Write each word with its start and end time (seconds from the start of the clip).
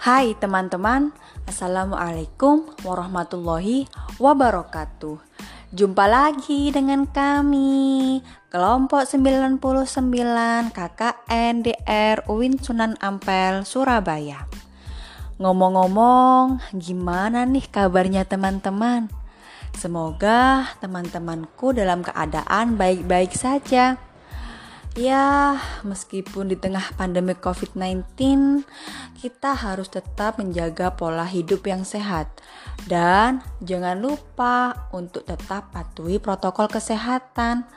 Hai 0.00 0.32
teman-teman, 0.32 1.12
Assalamualaikum 1.44 2.64
warahmatullahi 2.88 3.84
wabarakatuh. 4.16 5.20
Jumpa 5.76 6.08
lagi 6.08 6.72
dengan 6.72 7.04
kami 7.04 8.24
Kelompok 8.48 9.04
99 9.04 9.60
KKN 10.72 11.54
DR 11.60 12.24
UIN 12.32 12.56
Sunan 12.56 12.96
Ampel 12.96 13.68
Surabaya. 13.68 14.48
Ngomong-ngomong, 15.36 16.64
gimana 16.80 17.44
nih 17.44 17.68
kabarnya 17.68 18.24
teman-teman? 18.24 19.12
Semoga 19.76 20.64
teman-temanku 20.80 21.76
dalam 21.76 22.00
keadaan 22.00 22.80
baik-baik 22.80 23.36
saja 23.36 24.00
Ya, 24.98 25.54
meskipun 25.86 26.50
di 26.50 26.58
tengah 26.58 26.82
pandemi 26.98 27.38
COVID-19, 27.38 28.10
kita 29.22 29.54
harus 29.54 29.86
tetap 29.86 30.42
menjaga 30.42 30.98
pola 30.98 31.22
hidup 31.30 31.62
yang 31.62 31.86
sehat. 31.86 32.26
Dan 32.90 33.38
jangan 33.62 34.02
lupa 34.02 34.90
untuk 34.90 35.22
tetap 35.30 35.70
patuhi 35.70 36.18
protokol 36.18 36.66
kesehatan. 36.66 37.70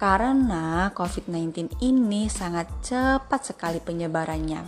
Karena 0.00 0.88
COVID-19 0.96 1.84
ini 1.84 2.32
sangat 2.32 2.72
cepat 2.80 3.44
sekali 3.44 3.84
penyebarannya. 3.84 4.64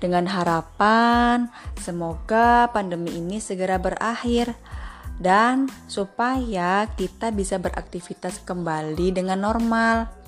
Dengan 0.00 0.28
harapan 0.28 1.48
semoga 1.80 2.68
pandemi 2.72 3.16
ini 3.16 3.40
segera 3.40 3.80
berakhir 3.80 4.52
dan 5.16 5.68
supaya 5.88 6.88
kita 6.92 7.32
bisa 7.32 7.56
beraktivitas 7.56 8.42
kembali 8.44 9.16
dengan 9.16 9.48
normal. 9.48 10.23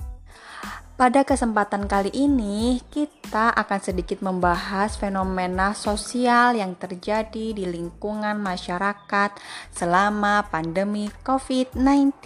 Pada 0.97 1.21
kesempatan 1.21 1.85
kali 1.85 2.09
ini, 2.09 2.81
kita 2.89 3.53
akan 3.53 3.79
sedikit 3.85 4.25
membahas 4.25 4.97
fenomena 4.97 5.77
sosial 5.77 6.57
yang 6.57 6.73
terjadi 6.73 7.53
di 7.53 7.69
lingkungan 7.69 8.33
masyarakat 8.41 9.37
selama 9.69 10.49
pandemi 10.49 11.05
COVID-19. 11.21 12.17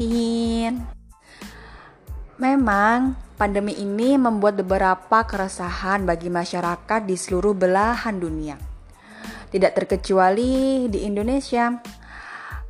Memang, 2.40 3.20
pandemi 3.36 3.76
ini 3.76 4.16
membuat 4.16 4.64
beberapa 4.64 5.20
keresahan 5.28 6.08
bagi 6.08 6.32
masyarakat 6.32 7.04
di 7.04 7.20
seluruh 7.20 7.52
belahan 7.52 8.24
dunia. 8.24 8.56
Tidak 9.52 9.76
terkecuali 9.76 10.88
di 10.88 11.04
Indonesia. 11.04 11.76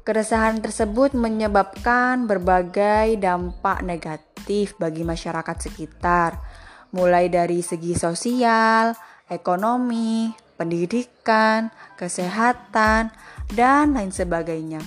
Keresahan 0.01 0.65
tersebut 0.65 1.13
menyebabkan 1.13 2.25
berbagai 2.25 3.21
dampak 3.21 3.85
negatif 3.85 4.73
bagi 4.81 5.05
masyarakat 5.05 5.57
sekitar, 5.61 6.41
mulai 6.89 7.29
dari 7.29 7.61
segi 7.61 7.93
sosial, 7.93 8.97
ekonomi, 9.29 10.33
pendidikan, 10.57 11.69
kesehatan, 12.01 13.13
dan 13.53 13.93
lain 13.93 14.09
sebagainya. 14.09 14.81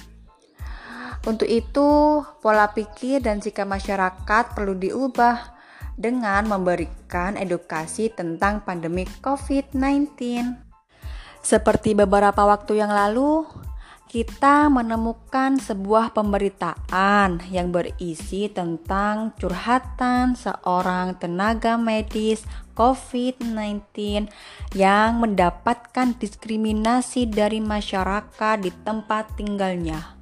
Untuk 1.24 1.46
itu, 1.46 2.20
pola 2.42 2.74
pikir 2.74 3.22
dan 3.22 3.38
sikap 3.38 3.70
masyarakat 3.70 4.44
perlu 4.50 4.74
diubah 4.74 5.54
dengan 5.94 6.42
memberikan 6.50 7.38
edukasi 7.38 8.10
tentang 8.10 8.66
pandemi 8.66 9.06
COVID-19. 9.22 10.18
Seperti 11.38 11.94
beberapa 11.94 12.44
waktu 12.44 12.82
yang 12.82 12.90
lalu, 12.90 13.46
kita 14.08 14.70
menemukan 14.70 15.58
sebuah 15.58 16.14
pemberitaan 16.14 17.42
yang 17.50 17.74
berisi 17.74 18.46
tentang 18.52 19.34
curhatan 19.34 20.38
seorang 20.38 21.18
tenaga 21.18 21.74
medis 21.74 22.46
COVID-19 22.78 24.30
yang 24.78 25.18
mendapatkan 25.18 26.14
diskriminasi 26.18 27.26
dari 27.26 27.58
masyarakat 27.58 28.56
di 28.62 28.70
tempat 28.86 29.34
tinggalnya. 29.34 30.14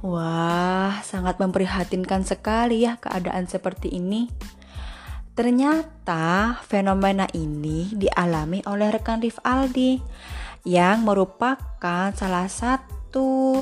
Wah, 0.00 1.00
sangat 1.04 1.36
memprihatinkan 1.36 2.24
sekali 2.24 2.88
ya 2.88 2.96
keadaan 2.96 3.44
seperti 3.48 3.92
ini. 3.92 4.32
Ternyata 5.36 6.60
fenomena 6.68 7.28
ini 7.32 7.88
dialami 7.96 8.60
oleh 8.68 8.92
rekan 8.92 9.24
Rif 9.24 9.40
Aldi 9.40 10.00
yang 10.68 11.08
merupakan 11.08 12.12
salah 12.12 12.48
satu 12.48 12.99
satu 13.10 13.58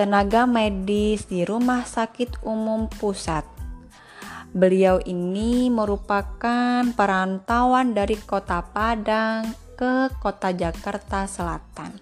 tenaga 0.00 0.48
medis 0.48 1.28
di 1.28 1.44
Rumah 1.44 1.84
Sakit 1.84 2.40
Umum 2.40 2.88
Pusat. 2.88 3.44
Beliau 4.56 4.96
ini 5.04 5.68
merupakan 5.68 6.80
perantauan 6.96 7.92
dari 7.92 8.16
Kota 8.16 8.64
Padang 8.64 9.52
ke 9.76 10.08
Kota 10.24 10.56
Jakarta 10.56 11.28
Selatan. 11.28 12.00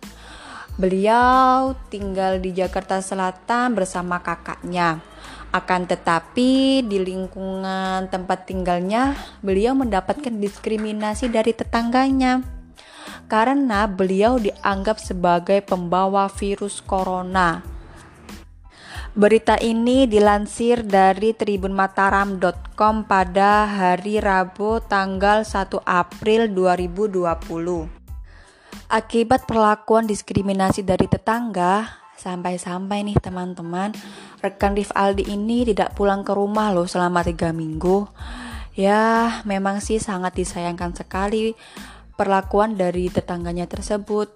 Beliau 0.79 1.75
tinggal 1.91 2.39
di 2.39 2.55
Jakarta 2.55 3.03
Selatan 3.03 3.75
bersama 3.75 4.23
kakaknya. 4.23 5.03
Akan 5.51 5.91
tetapi, 5.91 6.87
di 6.87 7.03
lingkungan 7.03 8.07
tempat 8.15 8.47
tinggalnya, 8.47 9.19
beliau 9.43 9.75
mendapatkan 9.75 10.39
diskriminasi 10.39 11.35
dari 11.35 11.51
tetangganya 11.51 12.54
karena 13.27 13.89
beliau 13.89 14.37
dianggap 14.37 15.01
sebagai 15.01 15.65
pembawa 15.65 16.29
virus 16.29 16.85
corona. 16.85 17.65
Berita 19.15 19.55
ini 19.63 20.11
dilansir 20.11 20.83
dari 20.83 21.39
tribunmataram.com 21.39 23.07
pada 23.07 23.63
hari 23.63 24.19
Rabu 24.19 24.83
tanggal 24.83 25.47
1 25.47 25.71
April 25.87 26.51
2020. 26.51 27.23
Akibat 28.91 29.47
perlakuan 29.47 30.11
diskriminasi 30.11 30.83
dari 30.83 31.07
tetangga, 31.07 31.95
sampai-sampai 32.19 33.07
nih 33.07 33.15
teman-teman, 33.23 33.95
rekan 34.43 34.75
Rif 34.75 34.91
Aldi 34.91 35.31
ini 35.31 35.63
tidak 35.63 35.95
pulang 35.95 36.27
ke 36.27 36.35
rumah 36.35 36.75
loh 36.75 36.91
selama 36.91 37.23
tiga 37.23 37.55
minggu. 37.55 38.11
Ya, 38.75 39.39
memang 39.47 39.79
sih 39.79 40.03
sangat 40.03 40.35
disayangkan 40.35 40.91
sekali 40.91 41.55
perlakuan 42.15 42.79
dari 42.79 43.11
tetangganya 43.11 43.67
tersebut 43.67 44.35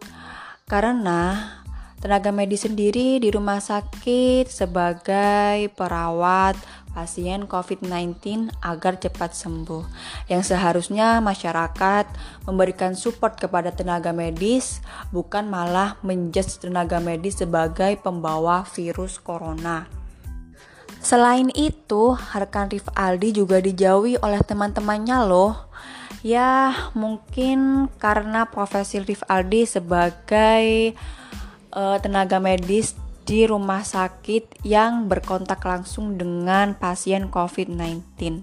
karena 0.69 1.55
tenaga 1.99 2.31
medis 2.31 2.62
sendiri 2.62 3.19
di 3.19 3.28
rumah 3.34 3.59
sakit 3.59 4.47
sebagai 4.47 5.66
perawat 5.75 6.55
pasien 6.94 7.47
COVID-19 7.47 8.50
agar 8.62 8.99
cepat 8.99 9.34
sembuh. 9.34 9.87
Yang 10.31 10.55
seharusnya 10.55 11.22
masyarakat 11.22 12.06
memberikan 12.47 12.99
support 12.99 13.38
kepada 13.38 13.71
tenaga 13.71 14.11
medis, 14.11 14.83
bukan 15.15 15.47
malah 15.47 15.99
menjudge 16.03 16.67
tenaga 16.67 16.99
medis 16.99 17.38
sebagai 17.38 17.99
pembawa 18.03 18.67
virus 18.67 19.22
corona. 19.22 19.87
Selain 20.99 21.47
itu, 21.55 22.19
rekan 22.34 22.67
Rif 22.67 22.91
Aldi 22.91 23.38
juga 23.38 23.62
dijauhi 23.62 24.19
oleh 24.19 24.43
teman-temannya 24.43 25.19
loh 25.31 25.71
Ya, 26.27 26.75
mungkin 26.99 27.87
karena 28.03 28.51
profesi 28.51 28.99
Rif 28.99 29.23
Aldi 29.31 29.71
sebagai 29.71 30.99
uh, 31.71 31.97
tenaga 32.03 32.43
medis 32.43 32.99
di 33.23 33.47
rumah 33.47 33.87
sakit 33.87 34.67
yang 34.67 35.06
berkontak 35.06 35.62
langsung 35.62 36.19
dengan 36.19 36.75
pasien 36.75 37.31
COVID-19. 37.31 38.43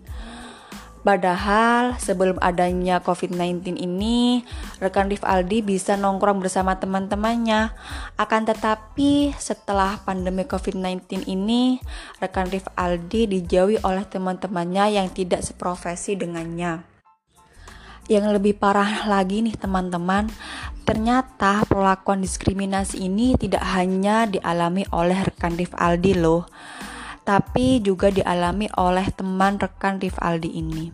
Padahal 1.06 2.02
sebelum 2.02 2.41
adanya 2.41 2.97
COVID-19 3.03 3.78
ini, 3.78 4.42
rekan 4.81 5.06
Rif 5.06 5.22
Aldi 5.22 5.62
bisa 5.62 6.00
nongkrong 6.00 6.42
bersama 6.42 6.81
teman-temannya. 6.81 7.75
Akan 8.18 8.47
tetapi 8.47 9.36
setelah 9.38 10.02
pandemi 10.02 10.50
COVID-19 10.50 11.30
ini, 11.30 11.78
rekan 12.24 12.50
Rif 12.50 12.66
Aldi 12.74 13.38
dijauhi 13.38 13.78
oleh 13.86 14.07
teman-temannya 14.07 14.98
yang 14.98 15.13
tidak 15.13 15.45
seprofesi 15.45 16.18
dengannya. 16.18 16.94
Yang 18.06 18.38
lebih 18.38 18.54
parah 18.62 19.10
lagi 19.10 19.42
nih 19.42 19.57
teman-teman, 19.57 20.30
ternyata 20.86 21.66
perlakuan 21.66 22.22
diskriminasi 22.22 23.02
ini 23.02 23.34
tidak 23.34 23.66
hanya 23.74 24.30
dialami 24.30 24.86
oleh 24.94 25.25
rekan 25.25 25.57
Rif 25.57 25.74
Aldi 25.74 26.13
loh, 26.22 26.46
tapi 27.25 27.81
juga 27.81 28.13
dialami 28.13 28.69
oleh 28.78 29.10
teman 29.10 29.57
rekan 29.57 29.98
Rif 29.98 30.22
Aldi 30.22 30.50
ini. 30.54 30.94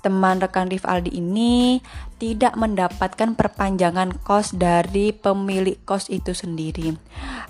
Teman 0.00 0.40
rekan 0.40 0.72
Rif 0.72 0.88
Aldi 0.88 1.12
ini 1.14 1.84
tidak 2.16 2.56
mendapatkan 2.56 3.36
perpanjangan 3.36 4.16
kos 4.24 4.56
dari 4.56 5.12
pemilik 5.12 5.78
kos 5.84 6.08
itu 6.08 6.32
sendiri 6.32 6.96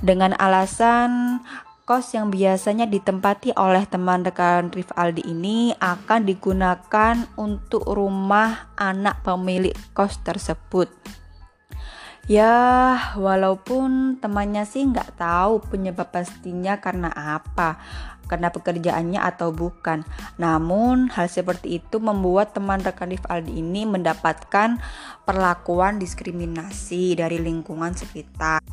dengan 0.02 0.34
alasan 0.36 1.40
kos 1.82 2.14
yang 2.14 2.30
biasanya 2.30 2.86
ditempati 2.86 3.58
oleh 3.58 3.82
teman 3.90 4.22
rekan 4.22 4.70
Rif 4.70 4.94
Aldi 4.94 5.26
ini 5.26 5.74
akan 5.74 6.22
digunakan 6.22 7.14
untuk 7.34 7.82
rumah 7.90 8.70
anak 8.78 9.26
pemilik 9.26 9.74
kos 9.90 10.22
tersebut. 10.22 10.86
Ya, 12.30 12.94
walaupun 13.18 14.22
temannya 14.22 14.62
sih 14.62 14.86
nggak 14.86 15.18
tahu 15.18 15.58
penyebab 15.66 16.14
pastinya 16.14 16.78
karena 16.78 17.10
apa. 17.10 17.82
karena 18.22 18.48
pekerjaannya 18.48 19.20
atau 19.20 19.52
bukan. 19.52 20.08
Namun, 20.40 21.12
hal 21.12 21.28
seperti 21.28 21.76
itu 21.84 22.00
membuat 22.00 22.56
teman 22.56 22.80
rekan 22.80 23.12
Aldi 23.12 23.60
ini 23.60 23.84
mendapatkan 23.84 24.80
perlakuan 25.28 26.00
diskriminasi 26.00 27.12
dari 27.12 27.36
lingkungan 27.36 27.92
sekitar. 27.92 28.64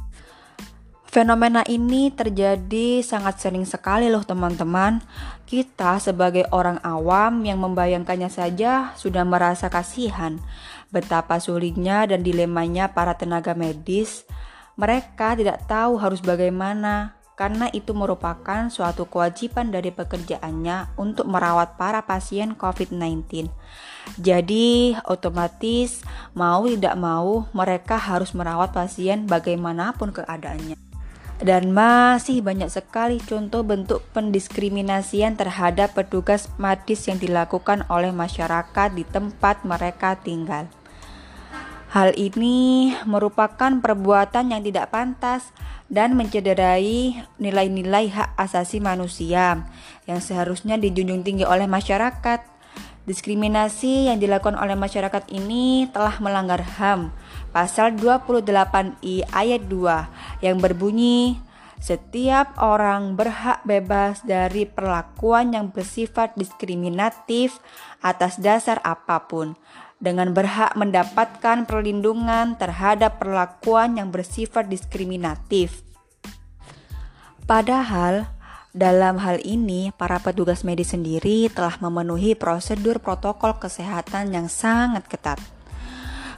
Fenomena 1.10 1.66
ini 1.66 2.14
terjadi 2.14 3.02
sangat 3.02 3.42
sering 3.42 3.66
sekali 3.66 4.14
loh 4.14 4.22
teman-teman. 4.22 5.02
Kita 5.50 5.98
sebagai 5.98 6.46
orang 6.54 6.78
awam 6.86 7.42
yang 7.50 7.58
membayangkannya 7.66 8.30
saja 8.30 8.94
sudah 8.94 9.26
merasa 9.26 9.74
kasihan. 9.74 10.38
Betapa 10.94 11.42
sulitnya 11.42 12.06
dan 12.06 12.22
dilemanya 12.22 12.94
para 12.94 13.18
tenaga 13.18 13.58
medis. 13.58 14.22
Mereka 14.78 15.42
tidak 15.42 15.66
tahu 15.66 15.98
harus 15.98 16.22
bagaimana 16.22 17.18
karena 17.34 17.74
itu 17.74 17.90
merupakan 17.98 18.70
suatu 18.70 19.10
kewajiban 19.10 19.74
dari 19.74 19.90
pekerjaannya 19.90 20.94
untuk 20.94 21.26
merawat 21.26 21.74
para 21.74 22.06
pasien 22.06 22.54
COVID-19. 22.54 23.50
Jadi, 24.22 24.94
otomatis 25.10 26.06
mau 26.38 26.70
tidak 26.70 26.94
mau 27.02 27.50
mereka 27.50 27.98
harus 27.98 28.38
merawat 28.38 28.78
pasien 28.78 29.26
bagaimanapun 29.26 30.14
keadaannya. 30.14 30.89
Dan 31.40 31.72
masih 31.72 32.44
banyak 32.44 32.68
sekali 32.68 33.24
contoh 33.24 33.64
bentuk 33.64 34.04
pendiskriminasian 34.12 35.40
terhadap 35.40 35.96
petugas 35.96 36.52
medis 36.60 37.08
yang 37.08 37.16
dilakukan 37.16 37.88
oleh 37.88 38.12
masyarakat 38.12 38.92
di 38.92 39.08
tempat 39.08 39.64
mereka 39.64 40.20
tinggal. 40.20 40.68
Hal 41.96 42.12
ini 42.20 42.92
merupakan 43.08 43.72
perbuatan 43.82 44.52
yang 44.52 44.62
tidak 44.62 44.92
pantas 44.92 45.50
dan 45.90 46.14
mencederai 46.14 47.18
nilai-nilai 47.42 48.14
hak 48.14 48.30
asasi 48.38 48.78
manusia 48.84 49.66
yang 50.06 50.20
seharusnya 50.22 50.76
dijunjung 50.76 51.24
tinggi 51.24 51.48
oleh 51.48 51.66
masyarakat. 51.66 52.46
Diskriminasi 53.10 54.12
yang 54.12 54.22
dilakukan 54.22 54.54
oleh 54.60 54.78
masyarakat 54.78 55.34
ini 55.34 55.90
telah 55.90 56.20
melanggar 56.22 56.62
HAM 56.62 57.10
pasal 57.50 57.98
28I 57.98 59.30
ayat 59.30 59.62
2 59.66 60.46
yang 60.46 60.58
berbunyi 60.62 61.42
setiap 61.80 62.60
orang 62.60 63.16
berhak 63.16 63.64
bebas 63.64 64.20
dari 64.28 64.68
perlakuan 64.68 65.56
yang 65.56 65.72
bersifat 65.72 66.36
diskriminatif 66.36 67.64
atas 68.04 68.36
dasar 68.36 68.84
apa 68.84 69.32
pun 69.32 69.56
dengan 70.00 70.32
berhak 70.36 70.76
mendapatkan 70.76 71.68
perlindungan 71.68 72.60
terhadap 72.60 73.20
perlakuan 73.20 74.00
yang 74.00 74.12
bersifat 74.12 74.68
diskriminatif. 74.68 75.84
Padahal 77.48 78.32
dalam 78.70 79.18
hal 79.20 79.42
ini, 79.42 79.90
para 79.98 80.22
petugas 80.22 80.62
medis 80.62 80.94
sendiri 80.94 81.50
telah 81.52 81.76
memenuhi 81.82 82.38
prosedur 82.38 83.02
protokol 83.02 83.58
kesehatan 83.58 84.30
yang 84.30 84.46
sangat 84.46 85.10
ketat. 85.10 85.59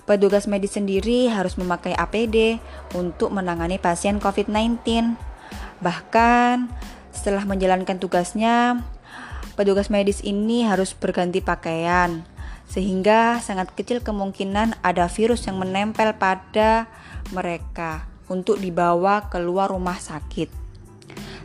Petugas 0.09 0.49
medis 0.49 0.75
sendiri 0.75 1.29
harus 1.29 1.55
memakai 1.61 1.93
APD 1.93 2.57
untuk 2.97 3.29
menangani 3.29 3.77
pasien 3.77 4.17
COVID-19. 4.17 5.13
Bahkan 5.81 6.55
setelah 7.13 7.45
menjalankan 7.45 8.01
tugasnya, 8.01 8.81
petugas 9.53 9.93
medis 9.93 10.25
ini 10.25 10.65
harus 10.65 10.97
berganti 10.97 11.43
pakaian 11.43 12.25
sehingga 12.71 13.43
sangat 13.43 13.75
kecil 13.75 13.99
kemungkinan 13.99 14.79
ada 14.79 15.11
virus 15.11 15.43
yang 15.43 15.59
menempel 15.59 16.15
pada 16.15 16.87
mereka 17.35 18.07
untuk 18.31 18.63
dibawa 18.63 19.27
keluar 19.27 19.75
rumah 19.75 19.99
sakit. 19.99 20.47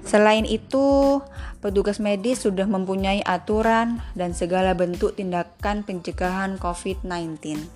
Selain 0.06 0.46
itu, 0.46 1.18
petugas 1.58 1.98
medis 1.98 2.46
sudah 2.46 2.70
mempunyai 2.70 3.26
aturan 3.26 3.98
dan 4.14 4.38
segala 4.38 4.70
bentuk 4.78 5.18
tindakan 5.18 5.82
pencegahan 5.82 6.62
COVID-19. 6.62 7.75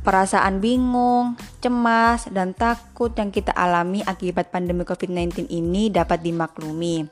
Perasaan 0.00 0.64
bingung, 0.64 1.36
cemas, 1.60 2.24
dan 2.32 2.56
takut 2.56 3.12
yang 3.12 3.28
kita 3.28 3.52
alami 3.52 4.00
akibat 4.00 4.48
pandemi 4.48 4.88
COVID-19 4.88 5.52
ini 5.52 5.92
dapat 5.92 6.24
dimaklumi. 6.24 7.04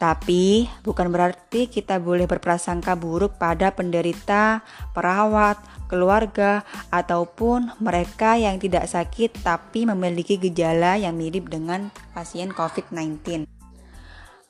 Tapi 0.00 0.64
bukan 0.80 1.12
berarti 1.12 1.68
kita 1.68 2.00
boleh 2.00 2.24
berprasangka 2.24 2.96
buruk 2.96 3.36
pada 3.36 3.68
penderita, 3.76 4.64
perawat, 4.96 5.60
keluarga, 5.92 6.64
ataupun 6.88 7.76
mereka 7.84 8.40
yang 8.40 8.56
tidak 8.56 8.88
sakit 8.88 9.44
tapi 9.44 9.84
memiliki 9.84 10.40
gejala 10.40 10.96
yang 10.96 11.20
mirip 11.20 11.52
dengan 11.52 11.92
pasien 12.16 12.48
COVID-19. 12.48 13.59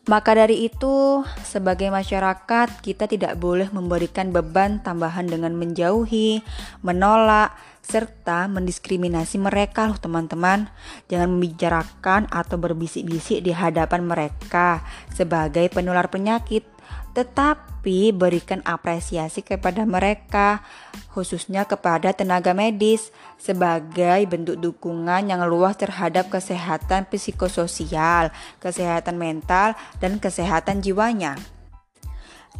Maka 0.09 0.33
dari 0.33 0.65
itu, 0.65 1.21
sebagai 1.45 1.93
masyarakat, 1.93 2.81
kita 2.81 3.05
tidak 3.05 3.37
boleh 3.37 3.69
memberikan 3.69 4.33
beban 4.33 4.81
tambahan 4.81 5.29
dengan 5.29 5.53
menjauhi, 5.53 6.41
menolak, 6.81 7.53
serta 7.85 8.47
mendiskriminasi 8.47 9.37
mereka 9.37 9.91
loh 9.91 9.99
teman-teman. 9.99 10.73
Jangan 11.13 11.29
membicarakan 11.29 12.31
atau 12.33 12.57
berbisik-bisik 12.57 13.45
di 13.45 13.53
hadapan 13.53 14.07
mereka 14.07 14.85
sebagai 15.13 15.67
penular 15.69 16.07
penyakit 16.09 16.63
tetapi 17.11 18.15
berikan 18.15 18.63
apresiasi 18.63 19.43
kepada 19.43 19.83
mereka, 19.83 20.63
khususnya 21.11 21.67
kepada 21.67 22.15
tenaga 22.15 22.55
medis, 22.55 23.11
sebagai 23.41 24.23
bentuk 24.31 24.63
dukungan 24.63 25.27
yang 25.27 25.43
luas 25.51 25.75
terhadap 25.75 26.31
kesehatan 26.31 27.11
psikososial, 27.11 28.31
kesehatan 28.63 29.19
mental, 29.19 29.75
dan 29.99 30.23
kesehatan 30.23 30.85
jiwanya. 30.85 31.35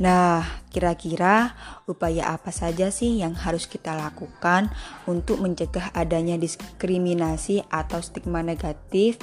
Nah, 0.01 0.65
kira-kira 0.73 1.53
upaya 1.85 2.33
apa 2.33 2.49
saja 2.55 2.89
sih 2.89 3.21
yang 3.21 3.37
harus 3.37 3.69
kita 3.69 3.93
lakukan 3.93 4.73
untuk 5.05 5.45
mencegah 5.45 5.93
adanya 5.93 6.41
diskriminasi 6.41 7.69
atau 7.69 8.01
stigma 8.01 8.41
negatif 8.41 9.21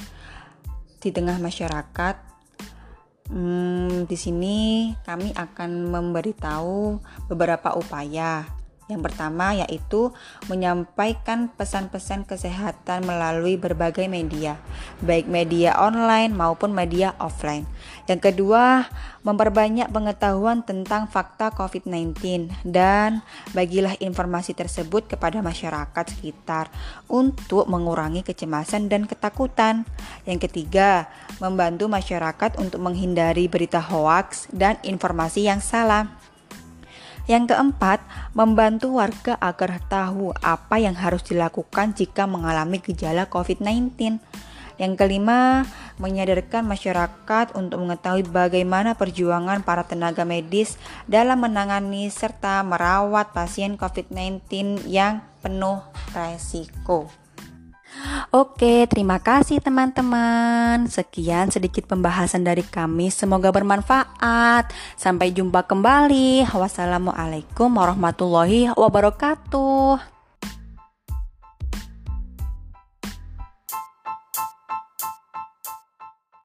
di 1.02 1.10
tengah 1.10 1.42
masyarakat 1.42 2.27
Hmm, 3.28 4.08
di 4.08 4.16
sini 4.16 4.56
kami 5.04 5.36
akan 5.36 5.92
memberitahu 5.92 6.96
beberapa 7.28 7.76
upaya 7.76 8.57
yang 8.88 9.04
pertama 9.04 9.52
yaitu 9.52 10.10
menyampaikan 10.48 11.52
pesan-pesan 11.52 12.24
kesehatan 12.24 13.04
melalui 13.04 13.60
berbagai 13.60 14.08
media, 14.08 14.56
baik 15.04 15.28
media 15.28 15.76
online 15.76 16.32
maupun 16.32 16.72
media 16.72 17.12
offline. 17.20 17.68
Yang 18.08 18.32
kedua, 18.32 18.88
memperbanyak 19.28 19.92
pengetahuan 19.92 20.64
tentang 20.64 21.04
fakta 21.06 21.52
COVID-19 21.52 22.48
dan 22.64 23.20
bagilah 23.52 23.92
informasi 24.00 24.56
tersebut 24.56 25.04
kepada 25.04 25.44
masyarakat 25.44 26.04
sekitar 26.08 26.72
untuk 27.12 27.68
mengurangi 27.68 28.24
kecemasan 28.24 28.88
dan 28.88 29.04
ketakutan. 29.04 29.84
Yang 30.24 30.48
ketiga, 30.48 31.12
membantu 31.38 31.86
masyarakat 31.86 32.56
untuk 32.56 32.80
menghindari 32.82 33.46
berita 33.46 33.84
hoaks 33.84 34.48
dan 34.50 34.80
informasi 34.80 35.46
yang 35.46 35.60
salah. 35.60 36.17
Yang 37.28 37.52
keempat, 37.52 38.00
membantu 38.32 38.96
warga 38.96 39.36
agar 39.36 39.84
tahu 39.84 40.32
apa 40.40 40.80
yang 40.80 40.96
harus 40.96 41.20
dilakukan 41.28 41.92
jika 41.92 42.24
mengalami 42.24 42.80
gejala 42.80 43.28
COVID-19. 43.28 44.16
Yang 44.80 44.92
kelima, 44.96 45.68
menyadarkan 46.00 46.64
masyarakat 46.64 47.52
untuk 47.52 47.84
mengetahui 47.84 48.24
bagaimana 48.32 48.96
perjuangan 48.96 49.60
para 49.60 49.84
tenaga 49.84 50.24
medis 50.24 50.80
dalam 51.04 51.44
menangani 51.44 52.08
serta 52.08 52.64
merawat 52.64 53.36
pasien 53.36 53.76
COVID-19 53.76 54.88
yang 54.88 55.20
penuh 55.44 55.84
resiko. 56.16 57.27
Oke, 58.28 58.84
terima 58.86 59.16
kasih 59.18 59.58
teman-teman. 59.64 60.84
Sekian 60.86 61.48
sedikit 61.48 61.88
pembahasan 61.88 62.44
dari 62.44 62.60
kami. 62.60 63.08
Semoga 63.08 63.48
bermanfaat. 63.48 64.68
Sampai 65.00 65.32
jumpa 65.32 65.64
kembali. 65.64 66.44
Wassalamualaikum 66.52 67.72
warahmatullahi 67.72 68.68
wabarakatuh. 68.76 70.17